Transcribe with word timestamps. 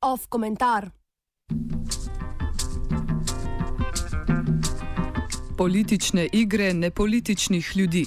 Off 0.00 0.26
komentar. 0.28 0.90
Politične 5.56 6.28
igre 6.32 6.74
nepolitičnih 6.74 7.76
ljudi. 7.76 8.06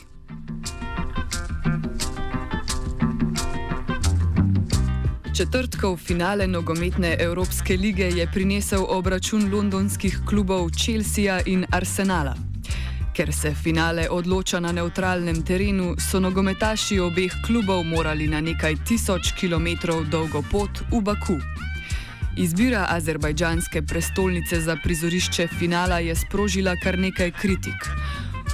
Četrtkov 5.34 5.98
finale 5.98 6.48
nogometne 6.48 7.16
Evropske 7.20 7.78
lige 7.78 8.06
je 8.10 8.28
prinesel 8.34 8.86
obračun 8.90 9.50
londonskih 9.54 10.20
klubov 10.30 10.70
Chelsea 10.70 11.40
in 11.46 11.66
Arsenala. 11.72 12.36
Ker 13.14 13.34
se 13.34 13.54
finale 13.64 14.10
odloča 14.10 14.60
na 14.60 14.72
neutralnem 14.72 15.42
terenu, 15.42 15.96
so 15.98 16.20
nogometaši 16.20 17.00
obeh 17.00 17.34
klubov 17.46 17.84
morali 17.84 18.28
na 18.28 18.42
nekaj 18.42 18.76
tisoč 18.86 19.34
kilometrov 19.40 20.06
dolgo 20.06 20.44
pot 20.52 20.84
v 20.92 21.02
Baku. 21.02 21.40
Izbira 22.38 22.86
azerbajdžanske 22.90 23.82
prestolnice 23.82 24.62
za 24.62 24.78
prizorišče 24.84 25.48
finala 25.48 26.00
je 26.00 26.16
sprožila 26.16 26.76
kar 26.84 27.00
nekaj 27.00 27.32
kritik. 27.32 27.90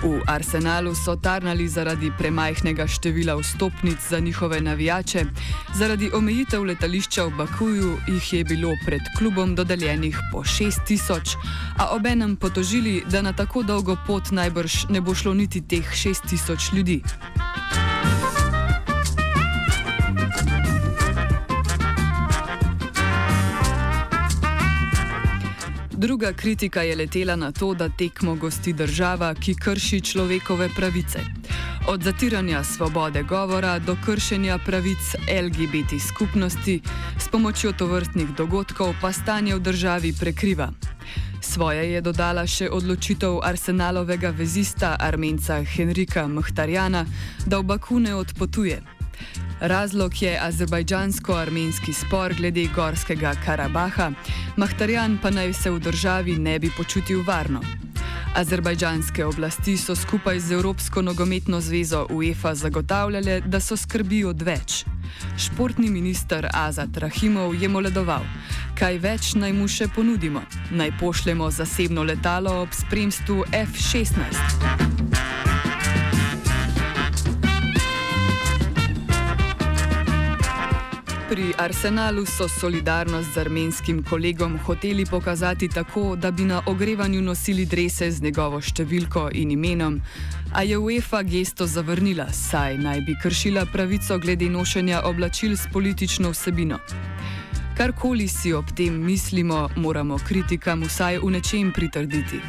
V 0.03 0.21
Arsenalu 0.27 0.95
so 0.95 1.15
tarnali 1.15 1.67
zaradi 1.67 2.11
premajhnega 2.17 2.87
števila 2.87 3.35
vstopnic 3.35 3.99
za 4.09 4.19
njihove 4.19 4.61
navijače, 4.61 5.25
zaradi 5.75 6.11
omejitev 6.13 6.63
letališča 6.63 7.23
v 7.23 7.29
Bakuju 7.37 7.97
jih 8.07 8.33
je 8.33 8.43
bilo 8.43 8.71
pred 8.85 9.01
klubom 9.17 9.55
dodeljenih 9.55 10.17
po 10.31 10.43
6000, 10.43 11.35
a 11.77 11.87
obenem 11.95 12.35
potožili, 12.35 13.03
da 13.11 13.21
na 13.21 13.33
tako 13.33 13.63
dolgo 13.63 13.97
pot 14.07 14.31
najbrž 14.31 14.85
ne 14.89 15.01
bo 15.01 15.15
šlo 15.15 15.33
niti 15.33 15.61
teh 15.61 15.91
6000 15.91 16.73
ljudi. 16.73 17.03
Druga 25.99 26.33
kritika 26.33 26.81
je 26.81 26.95
letela 26.95 27.35
na 27.35 27.51
to, 27.51 27.73
da 27.73 27.89
tekmo 27.89 28.35
gosti 28.35 28.73
država, 28.73 29.33
ki 29.35 29.55
krši 29.55 30.01
človekove 30.01 30.69
pravice. 30.75 31.19
Od 31.87 32.03
zatiranja 32.03 32.63
svobode 32.63 33.23
govora 33.23 33.79
do 33.79 33.97
kršenja 34.05 34.59
pravic 34.65 35.15
LGBT 35.43 35.99
skupnosti 36.07 36.81
s 37.19 37.27
pomočjo 37.27 37.73
tovrstnih 37.73 38.29
dogodkov 38.37 38.95
pa 39.01 39.11
stanje 39.11 39.55
v 39.55 39.59
državi 39.59 40.13
prekriva. 40.19 40.71
Svoje 41.41 41.91
je 41.91 42.01
dodala 42.01 42.47
še 42.47 42.69
odločitev 42.71 43.41
arsenalovega 43.43 44.29
vezista 44.29 44.95
Armenca 44.99 45.63
Henrika 45.63 46.27
Mhtarjana, 46.27 47.05
da 47.45 47.59
v 47.59 47.63
Baku 47.63 47.99
ne 47.99 48.15
odpotuje. 48.15 48.81
Razlog 49.59 50.21
je 50.21 50.39
azerbajdžansko-armenski 50.41 51.93
spor 51.93 52.33
glede 52.33 52.67
Gorskega 52.75 53.33
Karabaha, 53.45 54.11
Mahtarjan 54.57 55.17
pa 55.21 55.29
naj 55.29 55.53
se 55.53 55.71
v 55.71 55.79
državi 55.79 56.37
ne 56.37 56.59
bi 56.59 56.71
počutil 56.77 57.23
varno. 57.27 57.61
Azerbajdžanske 58.35 59.25
oblasti 59.25 59.77
so 59.77 59.95
skupaj 59.95 60.39
z 60.39 60.51
Evropsko 60.51 61.01
nogometno 61.01 61.61
zvezo 61.61 62.07
UEFA 62.09 62.55
zagotavljale, 62.55 63.41
da 63.41 63.59
so 63.59 63.77
skrbi 63.77 64.23
odveč. 64.23 64.85
Športni 65.37 65.89
minister 65.89 66.47
Azat 66.53 66.97
Rahimov 66.97 67.55
je 67.55 67.67
moledoval, 67.69 68.23
kaj 68.79 68.97
več 68.97 69.33
naj 69.35 69.53
mu 69.53 69.67
še 69.67 69.89
ponudimo, 69.95 70.41
naj 70.71 70.91
pošljemo 70.99 71.51
zasebno 71.51 72.03
letalo 72.03 72.61
ob 72.61 72.69
spremstvu 72.71 73.43
F-16. 73.51 74.88
Pri 81.29 81.53
Arsenalu 81.57 82.25
so 82.25 82.47
solidarnost 82.47 83.33
z 83.33 83.37
armenskim 83.37 84.03
kolegom 84.03 84.57
hoteli 84.65 85.05
pokazati 85.05 85.67
tako, 85.69 86.15
da 86.15 86.31
bi 86.31 86.45
na 86.45 86.61
ogrevanju 86.65 87.21
nosili 87.21 87.65
drese 87.65 88.11
z 88.11 88.21
njegovo 88.21 88.61
številko 88.61 89.27
in 89.37 89.51
imenom, 89.51 89.99
a 90.53 90.63
je 90.65 90.77
UEFA 90.77 91.21
gesto 91.21 91.67
zavrnila, 91.69 92.31
saj 92.33 92.79
naj 92.81 93.01
bi 93.05 93.13
kršila 93.21 93.67
pravico 93.69 94.17
glede 94.17 94.49
nošenja 94.49 95.03
oblačil 95.05 95.53
s 95.53 95.69
politično 95.73 96.33
vsebino. 96.33 96.79
Karkoli 97.77 98.27
si 98.27 98.53
ob 98.53 98.73
tem 98.75 98.97
mislimo, 98.97 99.67
moramo 99.75 100.17
kritikam 100.17 100.81
vsaj 100.89 101.21
v 101.21 101.29
nečem 101.37 101.69
pritrditi. 101.71 102.41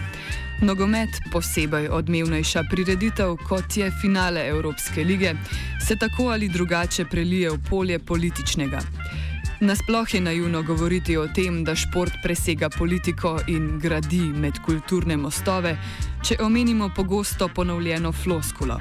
Nogomet, 0.61 1.09
posebej 1.33 1.89
odmevnejša 1.89 2.63
prireditev 2.71 3.37
kot 3.49 3.77
je 3.77 3.91
finale 4.01 4.49
Evropske 4.49 5.05
lige, 5.05 5.35
se 5.89 5.97
tako 5.97 6.29
ali 6.29 6.49
drugače 6.49 7.05
prelije 7.05 7.51
v 7.51 7.59
polje 7.71 7.99
političnega. 7.99 8.81
Nasploh 9.61 10.15
je 10.15 10.21
naivno 10.21 10.63
govoriti 10.63 11.17
o 11.17 11.29
tem, 11.35 11.65
da 11.65 11.75
šport 11.75 12.13
presega 12.23 12.69
politiko 12.69 13.39
in 13.49 13.79
gradi 13.79 14.21
medkulturne 14.21 15.17
mostove, 15.17 15.79
če 16.23 16.37
omenimo 16.41 16.91
pogosto 16.97 17.49
ponovljeno 17.49 18.13
floskulo. 18.13 18.81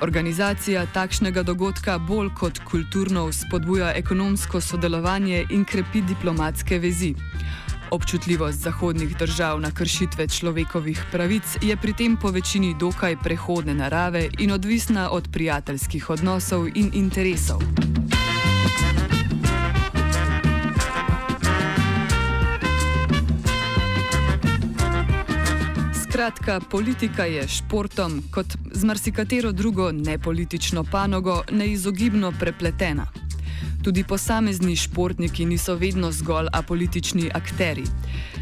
Organizacija 0.00 0.86
takšnega 0.94 1.42
dogodka 1.42 1.98
bolj 1.98 2.28
kot 2.38 2.58
kulturno 2.64 3.32
spodbuja 3.32 3.92
ekonomsko 3.96 4.60
sodelovanje 4.60 5.46
in 5.50 5.64
krepi 5.64 6.02
diplomatske 6.02 6.78
vezi. 6.78 7.14
Občutljivost 7.90 8.58
zahodnih 8.58 9.16
držav 9.16 9.60
na 9.60 9.70
kršitve 9.70 10.28
človekovih 10.28 11.04
pravic 11.12 11.56
je 11.62 11.76
pri 11.76 11.92
tem 11.92 12.16
po 12.16 12.30
večini 12.30 12.74
dokaj 12.80 13.16
prehodne 13.16 13.74
narave 13.74 14.28
in 14.38 14.52
odvisna 14.52 15.10
od 15.10 15.28
prijateljskih 15.32 16.10
odnosov 16.10 16.68
in 16.74 16.90
interesov. 16.92 17.62
Skratka, 26.02 26.60
politika 26.70 27.24
je 27.24 27.48
športom, 27.48 28.22
kot 28.30 28.46
z 28.72 28.84
marsikatero 28.84 29.52
drugo 29.52 29.92
nepolitično 29.92 30.84
panogo, 30.84 31.42
neizogibno 31.50 32.32
prepletena. 32.40 33.27
Tudi 33.82 34.04
posamezni 34.04 34.76
športniki 34.76 35.46
niso 35.46 35.74
vedno 35.74 36.12
zgolj 36.12 36.46
apolitični 36.52 37.30
akteri. 37.34 37.84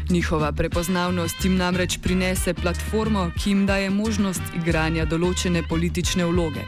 Njihova 0.09 0.51
prepoznavnost 0.51 1.45
jim 1.45 1.55
namreč 1.55 1.97
prinese 2.03 2.53
platformo, 2.53 3.31
ki 3.37 3.49
jim 3.49 3.65
daje 3.65 3.89
možnost 3.89 4.41
igranja 4.55 5.05
določene 5.05 5.63
politične 5.69 6.25
vloge. 6.25 6.65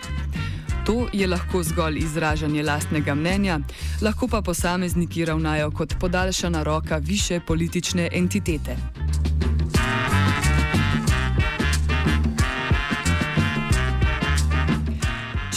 To 0.85 1.07
je 1.13 1.28
lahko 1.28 1.63
zgolj 1.63 1.97
izražanje 1.97 2.63
lastnega 2.63 3.16
mnenja, 3.16 3.59
lahko 4.02 4.28
pa 4.28 4.41
posamezniki 4.41 5.25
ravnajo 5.25 5.72
kot 5.72 5.94
podaljšana 6.00 6.63
roka 6.63 6.97
više 6.97 7.40
politične 7.40 8.09
entitete. 8.12 8.78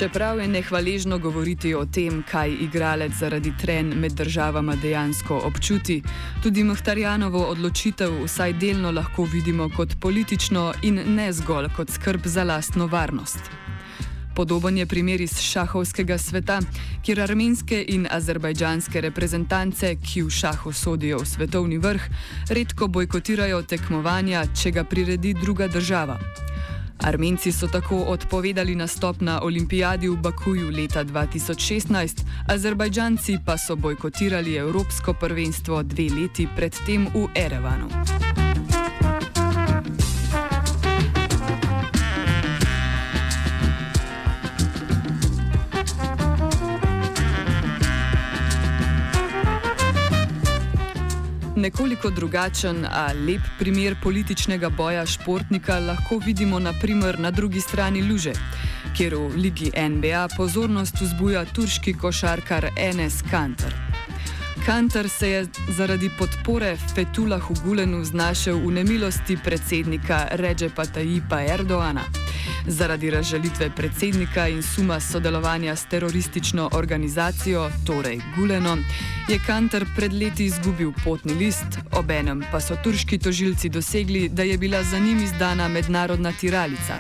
Čeprav 0.03 0.41
je 0.41 0.49
nehvaležno 0.49 1.19
govoriti 1.19 1.75
o 1.75 1.85
tem, 1.87 2.25
kaj 2.31 2.51
igralec 2.65 3.13
zaradi 3.15 3.53
tren 3.61 3.93
med 4.01 4.13
državama 4.13 4.75
dejansko 4.83 5.37
občuti, 5.45 6.03
tudi 6.43 6.65
Mohtarjanovo 6.65 7.39
odločitev 7.39 8.17
vsaj 8.25 8.53
delno 8.53 8.91
lahko 8.91 9.23
vidimo 9.25 9.69
kot 9.77 9.95
politično 10.01 10.73
in 10.83 10.99
ne 11.15 11.29
zgolj 11.33 11.69
kot 11.77 11.91
skrb 11.91 12.21
za 12.25 12.45
lastno 12.45 12.87
varnost. 12.87 13.39
Podoben 14.35 14.79
je 14.79 14.87
primer 14.87 15.21
iz 15.21 15.39
šahovskega 15.39 16.19
sveta, 16.19 16.59
kjer 17.05 17.21
armenske 17.21 17.85
in 17.89 18.09
azerbajdžanske 18.11 19.01
reprezentance, 19.01 19.95
ki 20.03 20.23
v 20.23 20.31
šahu 20.31 20.73
sodijo 20.73 21.23
v 21.23 21.27
svetovni 21.27 21.79
vrh, 21.79 22.11
redko 22.51 22.89
bojkotirajo 22.89 23.63
tekmovanja, 23.63 24.49
če 24.63 24.71
ga 24.71 24.85
priredi 24.85 25.35
druga 25.35 25.69
država. 25.69 26.19
Armenci 27.03 27.53
so 27.53 27.67
tako 27.67 27.97
odpovedali 27.97 28.75
nastop 28.75 29.21
na 29.21 29.41
olimpijadi 29.43 30.09
v 30.09 30.17
Bakuju 30.17 30.71
leta 30.71 31.05
2016, 31.05 32.23
Azerbajdžanci 32.49 33.39
pa 33.47 33.59
so 33.59 33.77
bojkotirali 33.77 34.55
Evropsko 34.55 35.15
prvenstvo 35.15 35.83
dve 35.83 36.09
leti 36.15 36.49
predtem 36.57 37.09
v 37.15 37.27
Erevanu. 37.35 37.91
Nekoliko 51.63 52.11
drugačen, 52.11 52.85
a 52.85 53.13
lep 53.27 53.41
primer 53.59 53.95
političnega 54.03 54.69
boja 54.69 55.07
športnika 55.07 55.79
lahko 55.79 56.19
vidimo 56.19 56.59
naprimer 56.59 57.19
na 57.21 57.31
drugi 57.31 57.61
strani 57.61 58.03
luže, 58.03 58.33
kjer 58.97 59.15
v 59.15 59.37
ligi 59.37 59.71
NBA 59.89 60.29
pozornost 60.37 61.01
vzbuja 61.01 61.45
turški 61.45 61.95
košarkar 61.95 62.67
Enes 62.77 63.23
Kanter. 63.31 63.75
Kantar 64.67 65.09
se 65.09 65.31
je 65.31 65.47
zaradi 65.77 66.11
podpore 66.19 66.77
Fetulahu 66.95 67.55
Gulenu 67.65 68.05
znašel 68.05 68.59
v 68.59 68.73
nemilosti 68.73 69.39
predsednika 69.45 70.27
Ređepa 70.33 70.85
Tajipa 70.85 71.43
Erdoana. 71.43 72.22
Zaradi 72.67 73.11
razžalitve 73.11 73.71
predsednika 73.77 74.49
in 74.49 74.63
suma 74.63 75.01
sodelovanja 75.01 75.77
s 75.77 75.85
teroristično 75.91 76.71
organizacijo, 76.73 77.71
torej 77.87 78.21
Gulenom, 78.37 78.85
je 79.29 79.39
Kantar 79.47 79.85
pred 79.97 80.13
leti 80.13 80.45
izgubil 80.45 80.93
potni 81.05 81.35
list, 81.35 81.79
obenem 81.93 82.45
pa 82.53 82.61
so 82.61 82.77
turški 82.85 83.19
tožilci 83.19 83.69
dosegli, 83.69 84.29
da 84.29 84.43
je 84.43 84.59
bila 84.59 84.83
za 84.83 84.99
njim 84.99 85.23
izdana 85.25 85.69
mednarodna 85.69 86.33
tiralica. 86.33 86.99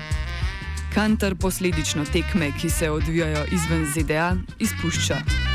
Kantar 0.94 1.34
posledično 1.34 2.04
tekme, 2.04 2.52
ki 2.60 2.70
se 2.70 2.90
odvijajo 2.90 3.44
izven 3.52 3.86
ZDA, 3.94 4.36
izpušča. 4.58 5.51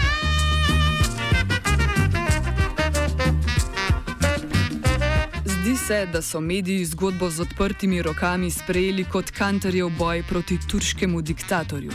Se, 5.88 6.06
da 6.06 6.22
so 6.22 6.40
mediji 6.40 6.86
zgodbo 6.86 7.30
z 7.30 7.40
odprtimi 7.42 8.02
rokami 8.02 8.52
sprejeli 8.52 9.04
kot 9.04 9.32
kantarjev 9.32 9.90
boj 9.90 10.24
proti 10.24 10.58
turškemu 10.70 11.22
diktatorju. 11.22 11.92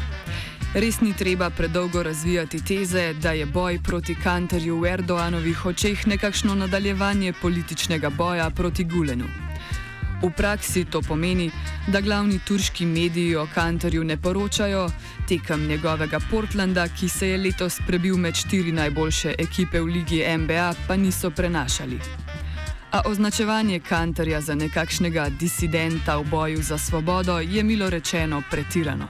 Res 0.74 1.00
ni 1.00 1.12
treba 1.12 1.50
predolgo 1.50 2.02
razvijati 2.02 2.64
teze, 2.64 3.12
da 3.14 3.32
je 3.32 3.46
boj 3.46 3.78
proti 3.82 4.14
kantarju 4.14 4.78
v 4.80 4.88
Erdoanovih 4.88 5.66
očeh 5.66 6.06
nekakšno 6.06 6.54
nadaljevanje 6.54 7.32
političnega 7.42 8.10
boja 8.10 8.50
proti 8.50 8.84
Gulenu. 8.84 9.28
V 10.22 10.30
praksi 10.36 10.84
to 10.84 11.02
pomeni, 11.02 11.50
da 11.86 12.00
glavni 12.00 12.38
turški 12.38 12.86
mediji 12.86 13.36
o 13.36 13.46
kantarju 13.54 14.04
ne 14.04 14.16
poročajo, 14.16 14.88
tekem 15.28 15.68
njegovega 15.68 16.20
Portlanda, 16.30 16.88
ki 16.88 17.08
se 17.08 17.28
je 17.28 17.38
letos 17.38 17.80
prebil 17.86 18.16
med 18.16 18.34
štiri 18.34 18.72
najboljše 18.72 19.34
ekipe 19.38 19.80
v 19.80 19.84
ligi 19.84 20.24
NBA, 20.38 20.74
pa 20.88 20.96
niso 20.96 21.30
prenašali 21.30 22.21
a 22.92 23.00
označevanje 23.04 23.80
Kantarja 23.80 24.40
za 24.40 24.54
nekakšnega 24.54 25.28
disidenta 25.40 26.16
v 26.16 26.24
boju 26.30 26.62
za 26.62 26.78
svobodo 26.78 27.38
je 27.38 27.62
milo 27.62 27.90
rečeno 27.90 28.42
pretirano. 28.50 29.08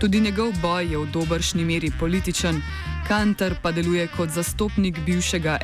Tudi 0.00 0.20
njegov 0.20 0.52
boj 0.62 0.86
je 0.86 0.98
v 0.98 1.06
dobršni 1.12 1.64
meri 1.64 1.92
političen, 2.00 2.62
Kantar 3.08 3.54
pa 3.62 3.72
deluje 3.72 4.06
kot 4.16 4.30
zastopnik 4.30 4.98
bivšega 5.06 5.58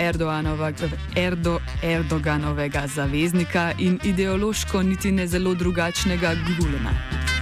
Erdo, 1.16 1.60
Erdoganovega 1.82 2.86
zaveznika 2.86 3.72
in 3.78 3.98
ideološko 4.04 4.82
niti 4.82 5.12
ne 5.12 5.26
zelo 5.26 5.54
drugačnega 5.54 6.34
Gulena. 6.58 7.37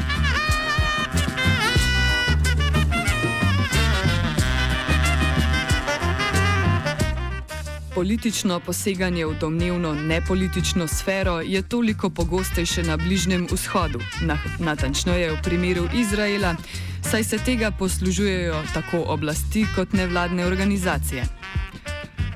Politično 7.96 8.60
poseganje 8.60 9.26
v 9.26 9.38
domnevno 9.40 9.94
nepolitično 9.94 10.88
sfero 10.88 11.40
je 11.40 11.62
toliko 11.62 12.10
pogostejše 12.10 12.82
na 12.82 12.96
Bližnjem 12.96 13.46
vzhodu, 13.52 14.00
na, 14.20 14.36
natančneje 14.58 15.30
v 15.32 15.38
primeru 15.42 15.88
Izraela, 15.94 16.54
saj 17.10 17.24
se 17.24 17.38
tega 17.38 17.70
poslužujejo 17.70 18.62
tako 18.74 19.00
oblasti 19.06 19.64
kot 19.74 19.92
nevladne 19.92 20.44
organizacije. 20.46 21.24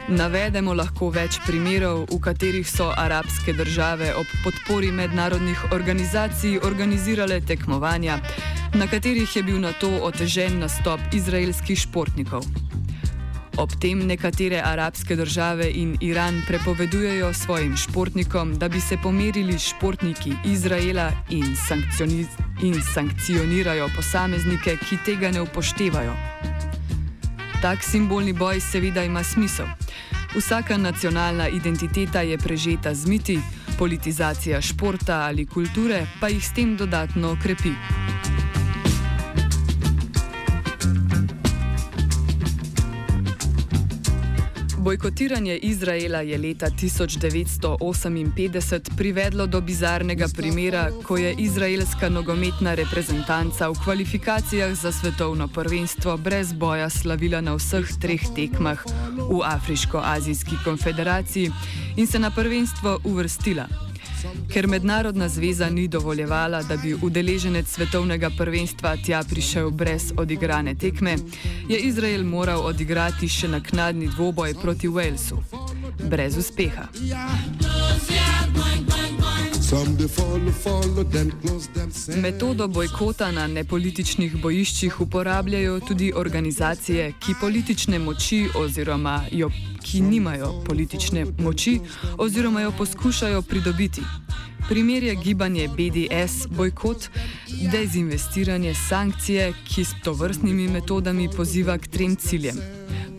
Navedemo 0.09 0.73
lahko 0.75 1.11
več 1.11 1.37
primerov, 1.47 2.06
v 2.09 2.21
katerih 2.25 2.71
so 2.71 2.89
arabske 2.97 3.53
države 3.53 4.15
ob 4.17 4.27
podpori 4.45 4.89
mednarodnih 4.93 5.73
organizacij 5.77 6.56
organizirale 6.65 7.41
tekmovanja, 7.41 8.17
na 8.75 8.89
katerih 8.89 9.37
je 9.37 9.43
bil 9.43 9.61
na 9.61 9.73
to 9.73 9.93
otežen 10.09 10.59
nastop 10.65 11.01
izraelskih 11.13 11.79
športnikov. 11.79 12.69
Ob 13.56 13.70
tem 13.81 13.99
nekatere 14.06 14.62
arabske 14.64 15.17
države 15.17 15.70
in 15.75 15.97
Iran 16.00 16.43
prepovedujejo 16.47 17.32
svojim 17.35 17.76
športnikom, 17.76 18.58
da 18.58 18.69
bi 18.69 18.81
se 18.81 18.97
pomerili 19.02 19.58
s 19.58 19.62
športniki 19.62 20.32
Izraela 20.44 21.12
in, 21.31 21.56
sankcioni 21.69 22.26
in 22.62 22.82
sankcionirajo 22.94 23.88
posameznike, 23.97 24.76
ki 24.88 24.99
tega 25.05 25.31
ne 25.31 25.41
upoštevajo. 25.41 26.14
Tak 27.62 27.82
simbolni 27.82 28.32
boj 28.32 28.61
seveda 28.61 29.05
ima 29.05 29.25
smisel. 29.25 29.67
Vsaka 30.37 30.76
nacionalna 30.76 31.49
identiteta 31.49 32.20
je 32.20 32.38
prežeta 32.38 32.94
z 32.94 33.06
miti, 33.06 33.41
politizacija 33.79 34.61
športa 34.61 35.20
ali 35.20 35.46
kulture 35.46 36.06
pa 36.20 36.29
jih 36.29 36.46
s 36.46 36.55
tem 36.55 36.76
dodatno 36.76 37.32
okrepi. 37.32 37.73
Bojkotiranje 44.81 45.56
Izraela 45.56 46.21
je 46.21 46.38
leta 46.38 46.67
1958 46.67 48.97
privedlo 48.97 49.47
do 49.47 49.61
bizarnega 49.61 50.27
primera, 50.37 50.91
ko 51.06 51.17
je 51.17 51.35
izraelska 51.38 52.09
nogometna 52.09 52.75
reprezentanca 52.75 53.69
v 53.69 53.75
kvalifikacijah 53.85 54.75
za 54.75 54.93
svetovno 54.93 55.49
prvenstvo 55.49 56.17
brez 56.17 56.53
boja 56.53 56.91
slavila 56.91 57.41
na 57.41 57.55
vseh 57.55 57.87
treh 58.00 58.21
tekmah 58.35 58.85
v 59.31 59.41
Afriško-Azijski 59.44 60.65
konfederaciji 60.65 61.50
in 61.97 62.06
se 62.06 62.19
na 62.19 62.31
prvenstvo 62.31 63.00
uvrstila. 63.05 63.90
Ker 64.52 64.67
mednarodna 64.67 65.28
zveza 65.28 65.70
ni 65.70 65.88
dovoljevala, 65.88 66.62
da 66.62 66.76
bi 66.76 66.94
udeleženec 67.02 67.69
svetovnega 67.69 68.31
prvenstva 68.38 68.96
tja 69.06 69.22
prišel 69.31 69.70
brez 69.70 70.12
odigrane 70.17 70.75
tekme, 70.75 71.17
je 71.69 71.78
Izrael 71.78 72.25
moral 72.25 72.67
odigrati 72.67 73.28
še 73.28 73.49
naknadni 73.49 74.08
dvoboj 74.08 74.55
proti 74.62 74.88
Walesu. 74.88 75.38
Brez 76.11 76.37
uspeha. 76.37 76.88
Metodo 82.22 82.69
bojkota 82.69 83.31
na 83.31 83.46
nepolitičnih 83.46 84.37
bojiščih 84.43 85.00
uporabljajo 85.00 85.81
tudi 85.81 86.12
organizacije, 86.17 87.12
ki 87.20 87.34
politične 87.40 87.99
moči 87.99 88.49
oziroma 88.55 89.25
jo 89.31 89.50
ki 89.82 90.00
nimajo 90.00 90.62
politične 90.67 91.26
moči 91.38 91.81
oziroma 92.19 92.61
jo 92.61 92.72
poskušajo 92.78 93.43
pridobiti. 93.43 94.02
Primer 94.69 95.02
je 95.02 95.14
gibanje 95.14 95.69
BDS, 95.69 96.46
bojkot, 96.50 97.08
dezinvestiranje, 97.72 98.75
sankcije, 98.75 99.52
ki 99.69 99.84
s 99.84 99.94
to 100.05 100.12
vrstnimi 100.12 100.69
metodami 100.69 101.28
poziva 101.37 101.78
k 101.78 101.87
trem 101.87 102.17
ciljem: 102.17 102.56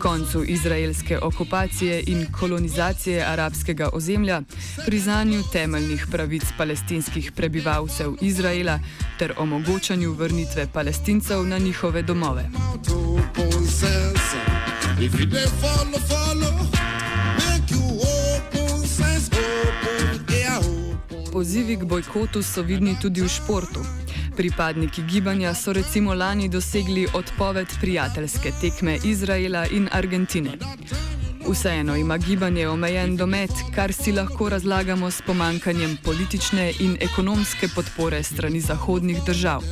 koncu 0.02 0.44
izraelske 0.44 1.18
okupacije 1.18 2.02
in 2.06 2.26
kolonizacije 2.32 3.24
arabskega 3.24 3.88
ozemlja, 3.92 4.42
priznanju 4.86 5.42
temeljnih 5.52 6.06
pravic 6.10 6.42
palestinskih 6.58 7.32
prebivalcev 7.32 8.12
Izraela 8.20 8.78
ter 9.18 9.32
omogočanju 9.38 10.12
vrnitve 10.12 10.66
palestincev 10.72 11.44
na 11.46 11.58
njihove 11.58 12.02
domove. 12.02 12.44
If 15.00 15.14
you 15.14 15.26
follow, 15.60 15.98
follow, 16.08 16.54
make 17.36 17.74
you 17.74 17.82
open, 18.00 18.86
sense 18.86 19.30
open, 19.30 20.26
yeah, 20.28 20.58
open. 20.58 21.32
Pozivi 21.32 21.76
k 21.76 21.84
bojkotu 21.84 22.42
so 22.42 22.62
vidni 22.62 22.96
tudi 23.02 23.22
v 23.22 23.28
športu. 23.28 24.01
Pripadniki 24.36 25.02
gibanja 25.02 25.54
so 25.54 25.72
recimo 25.72 26.14
lani 26.14 26.48
dosegli 26.48 27.06
odpoved 27.14 27.66
prijateljske 27.80 28.52
tekme 28.60 28.98
Izraela 29.04 29.66
in 29.66 29.88
Argentine. 29.92 30.50
Vseeno 31.48 31.96
ima 31.96 32.18
gibanje 32.18 32.68
omejen 32.68 33.16
domet, 33.16 33.50
kar 33.74 33.92
si 33.92 34.12
lahko 34.12 34.48
razlagamo 34.48 35.10
s 35.10 35.22
pomankanjem 35.26 35.98
politične 36.04 36.72
in 36.80 36.96
ekonomske 37.00 37.68
podpore 37.74 38.22
strani 38.22 38.60
zahodnih 38.60 39.24
držav. 39.26 39.62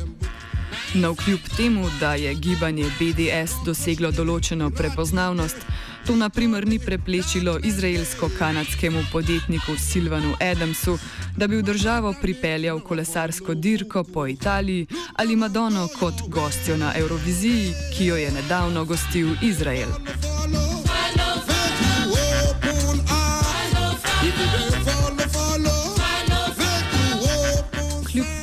Na 0.93 1.09
vkljub 1.09 1.39
temu, 1.57 1.89
da 1.99 2.13
je 2.15 2.33
gibanje 2.33 2.83
BDS 2.99 3.53
doseglo 3.65 4.09
določeno 4.11 4.67
prepoznavnost, 4.75 5.61
to 6.07 6.15
naprimer 6.19 6.67
ni 6.67 6.79
preplečilo 6.79 7.53
izraelsko-kanadskemu 7.63 9.05
podjetniku 9.11 9.77
Silvanu 9.79 10.33
Adamsu, 10.41 10.97
da 11.37 11.47
bi 11.47 11.61
v 11.61 11.63
državo 11.63 12.11
pripeljal 12.21 12.83
kolesarsko 12.83 13.53
dirko 13.53 14.03
po 14.03 14.27
Italiji 14.27 14.87
ali 15.15 15.35
Madono 15.35 15.87
kot 15.99 16.27
gostjo 16.27 16.77
na 16.77 16.91
Euroviziji, 16.97 17.71
ki 17.95 18.11
jo 18.11 18.19
je 18.19 18.31
nedavno 18.31 18.85
gostil 18.85 19.31
Izrael. 19.41 20.30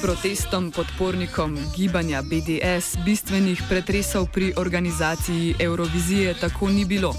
Protestom 0.02 0.70
podpornikom 0.70 1.58
gibanja 1.76 2.22
BDS 2.22 2.96
bistvenih 3.04 3.62
pretresov 3.68 4.26
pri 4.32 4.52
organizaciji 4.56 5.54
Eurovizije 5.58 6.34
tako 6.34 6.68
ni 6.68 6.84
bilo. 6.84 7.14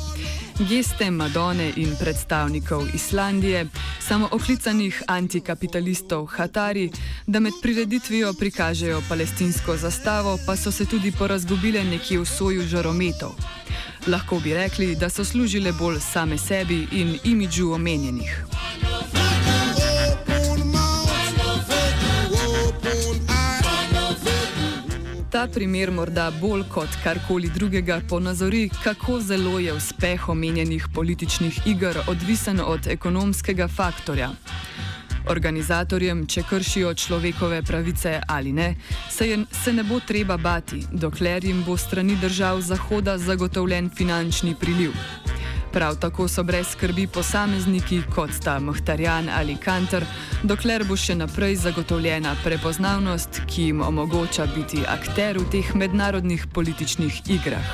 Geste 0.70 1.12
Madone 1.12 1.74
in 1.75 1.96
predstavnikov 2.00 2.88
Islandije, 2.94 3.68
samooklicanih 4.00 5.03
antikapitalistov 5.08 6.25
Hatari, 6.25 6.91
da 7.27 7.39
med 7.39 7.53
prireditvijo 7.62 8.34
prikažejo 8.34 9.01
palestinsko 9.10 9.77
zastavo, 9.77 10.38
pa 10.46 10.56
so 10.56 10.72
se 10.72 10.86
tudi 10.86 11.12
porazgubile 11.12 11.84
nekje 11.84 12.20
v 12.20 12.25
soju 12.25 12.62
žarometov. 12.62 13.32
Lahko 14.08 14.39
bi 14.39 14.53
rekli, 14.53 14.96
da 14.96 15.10
so 15.10 15.25
služile 15.25 15.72
bolj 15.72 16.00
same 16.00 16.38
sebi 16.38 16.88
in 16.91 17.18
imidžu 17.24 17.72
omenjenih. 17.72 18.58
Ta 25.39 25.48
primer 25.48 25.91
morda 25.91 26.31
bolj 26.41 26.65
kot 26.67 26.96
karkoli 27.03 27.48
drugega 27.50 28.01
ponazori, 28.10 28.69
kako 28.84 29.19
zelo 29.19 29.60
je 29.60 29.74
uspeh 29.74 30.29
omenjenih 30.29 30.88
političnih 30.96 31.62
iger 31.65 31.98
odvisen 32.08 32.60
od 32.60 32.88
ekonomskega 32.88 33.67
faktorja. 33.67 34.29
Organizatorjem, 35.31 36.25
če 36.27 36.43
kršijo 36.50 36.93
človekove 36.93 37.62
pravice 37.63 38.19
ali 38.27 38.51
ne, 38.51 38.75
se, 39.10 39.29
je, 39.29 39.39
se 39.63 39.74
ne 39.74 39.84
bo 39.84 40.01
treba 40.08 40.38
bati, 40.38 40.84
dokler 40.91 41.46
jim 41.46 41.63
bo 41.63 41.77
strani 41.77 42.19
držav 42.22 42.62
Zahoda 42.62 43.17
zagotovljen 43.17 43.89
finančni 43.96 44.55
priliv. 44.60 44.91
Prav 45.73 45.95
tako 45.95 46.27
so 46.27 46.43
brez 46.43 46.67
skrbi 46.67 47.07
posamezniki, 47.07 48.01
kot 48.15 48.31
sta 48.33 48.59
Mohtarjan 48.59 49.29
ali 49.29 49.55
Kantor, 49.55 50.03
dokler 50.43 50.83
bo 50.83 50.97
še 50.97 51.13
naprej 51.15 51.59
zagotovljena 51.61 52.33
prepoznavnost, 52.43 53.41
ki 53.47 53.69
jim 53.69 53.83
omogoča 53.85 54.47
biti 54.55 54.81
akter 54.88 55.38
v 55.38 55.45
teh 55.53 55.75
mednarodnih 55.75 56.47
političnih 56.53 57.21
igrah. 57.29 57.69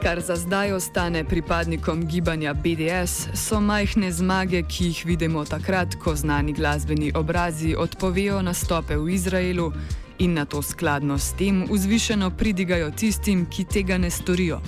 Kar 0.00 0.20
za 0.24 0.36
zdaj 0.36 0.72
ostane 0.72 1.24
pripadnikom 1.24 2.06
gibanja 2.08 2.54
BDS, 2.54 3.28
so 3.36 3.60
majhne 3.60 4.08
zmage, 4.12 4.62
ki 4.62 4.88
jih 4.88 5.04
vidimo 5.06 5.44
takrat, 5.44 5.94
ko 6.00 6.16
znani 6.16 6.56
glasbeni 6.56 7.12
obrazi 7.14 7.76
odpovejo 7.76 8.40
nastope 8.42 8.96
v 8.96 9.12
Izraelu 9.12 9.72
in 10.20 10.34
na 10.34 10.44
to 10.44 10.62
skladno 10.62 11.18
s 11.18 11.32
tem 11.32 11.64
vzvišeno 11.70 12.30
pridigajo 12.30 12.90
tistim, 12.90 13.46
ki 13.50 13.64
tega 13.64 13.98
ne 13.98 14.10
storijo. 14.10 14.60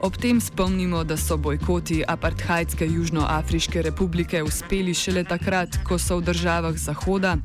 Ob 0.00 0.16
tem 0.16 0.40
spomnimo, 0.40 1.04
da 1.04 1.16
so 1.16 1.36
bojkoti 1.36 2.02
apartheidske 2.08 2.86
Južnoafriške 2.86 3.82
republike 3.82 4.42
uspeli 4.42 4.94
šele 4.94 5.24
takrat, 5.24 5.78
ko 5.84 5.98
so 5.98 6.18
v 6.18 6.24
državah 6.28 6.76
Zahoda 6.76 7.36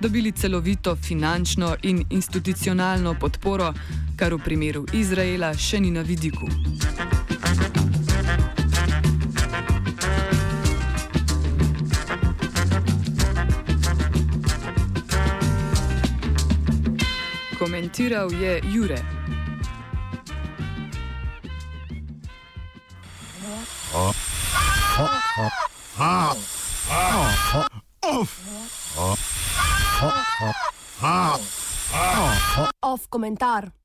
dobili 0.00 0.32
celovito 0.32 0.96
finančno 0.96 1.76
in 1.82 2.04
institucionalno 2.10 3.14
podporo, 3.20 3.72
kar 4.16 4.34
v 4.34 4.44
primeru 4.44 4.84
Izraela 4.92 5.54
še 5.54 5.80
ni 5.80 5.90
na 5.90 6.02
vidiku. 6.02 6.48
Komentiral 17.62 18.32
je 18.32 18.60
Jure. 18.64 18.98
Off 32.80 33.06
komentar. 33.08 33.72